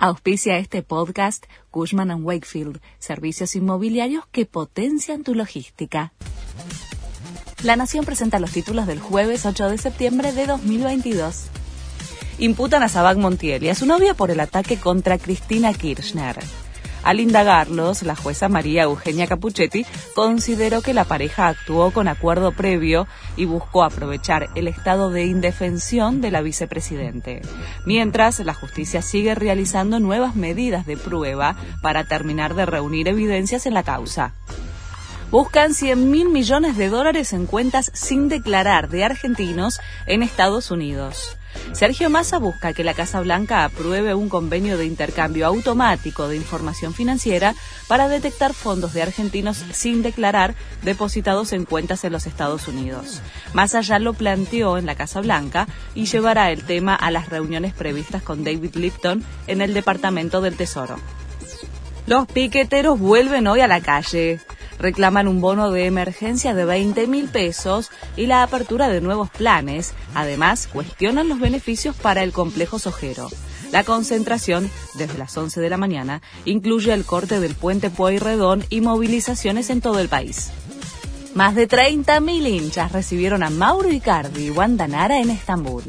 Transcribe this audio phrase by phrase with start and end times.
[0.00, 6.12] Auspicia este podcast Cushman⁇ Wakefield, servicios inmobiliarios que potencian tu logística.
[7.64, 11.46] La Nación presenta los títulos del jueves 8 de septiembre de 2022.
[12.38, 16.36] Imputan a Sabag Montiel y a su novia por el ataque contra Cristina Kirchner.
[17.02, 23.06] Al indagarlos, la jueza María Eugenia Capuchetti consideró que la pareja actuó con acuerdo previo
[23.36, 27.42] y buscó aprovechar el estado de indefensión de la vicepresidente.
[27.86, 33.74] Mientras, la justicia sigue realizando nuevas medidas de prueba para terminar de reunir evidencias en
[33.74, 34.34] la causa
[35.30, 41.36] buscan 100 mil millones de dólares en cuentas sin declarar de argentinos en Estados Unidos.
[41.72, 46.94] Sergio Massa busca que la Casa Blanca apruebe un convenio de intercambio automático de información
[46.94, 47.54] financiera
[47.88, 53.20] para detectar fondos de argentinos sin declarar depositados en cuentas en los Estados Unidos.
[53.52, 57.74] Massa ya lo planteó en la Casa Blanca y llevará el tema a las reuniones
[57.74, 60.96] previstas con David Lipton en el Departamento del Tesoro.
[62.06, 64.40] Los piqueteros vuelven hoy a la calle
[64.78, 69.94] reclaman un bono de emergencia de 20 mil pesos y la apertura de nuevos planes.
[70.14, 73.28] Además, cuestionan los beneficios para el complejo sojero.
[73.72, 78.80] La concentración, desde las 11 de la mañana, incluye el corte del puente Pueyrredón y
[78.80, 80.50] movilizaciones en todo el país.
[81.34, 85.84] Más de 30.000 hinchas recibieron a Mauro Icardi y Wanda Nara en Estambul.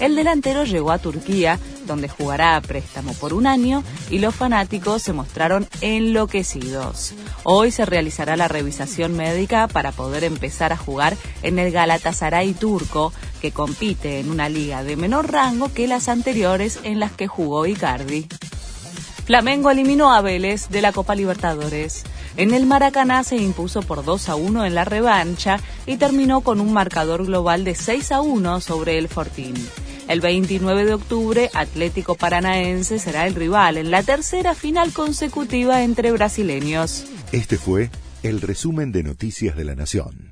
[0.00, 5.02] El delantero llegó a Turquía, donde jugará a préstamo por un año, y los fanáticos
[5.02, 7.14] se mostraron enloquecidos.
[7.44, 13.12] Hoy se realizará la revisación médica para poder empezar a jugar en el Galatasaray turco,
[13.40, 17.66] que compite en una liga de menor rango que las anteriores en las que jugó
[17.66, 18.28] Icardi.
[19.24, 22.02] Flamengo eliminó a Vélez de la Copa Libertadores.
[22.36, 26.60] En el Maracaná se impuso por 2 a 1 en la revancha y terminó con
[26.60, 29.54] un marcador global de 6 a 1 sobre el Fortín.
[30.12, 36.12] El 29 de octubre, Atlético Paranaense será el rival en la tercera final consecutiva entre
[36.12, 37.06] brasileños.
[37.32, 37.88] Este fue
[38.22, 40.31] el resumen de Noticias de la Nación.